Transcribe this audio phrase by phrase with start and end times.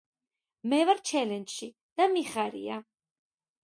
[0.71, 2.85] მე ვარ ჩელენჯში და მიხარია